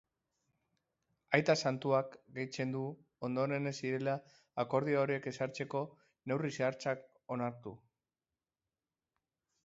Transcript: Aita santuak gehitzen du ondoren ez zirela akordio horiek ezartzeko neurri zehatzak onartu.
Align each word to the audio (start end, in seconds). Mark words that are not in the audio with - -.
Aita 1.37 1.53
santuak 1.69 2.15
gehitzen 2.37 2.71
du 2.75 2.81
ondoren 3.27 3.71
ez 3.71 3.73
zirela 3.83 4.15
akordio 4.63 4.99
horiek 5.01 5.27
ezartzeko 5.33 5.81
neurri 6.31 6.51
zehatzak 6.61 7.05
onartu. 7.37 7.75